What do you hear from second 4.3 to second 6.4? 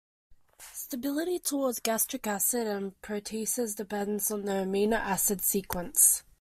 on the amino acid sequence.